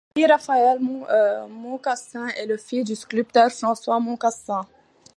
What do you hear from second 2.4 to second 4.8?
le fils du sculpteur François Moncassin.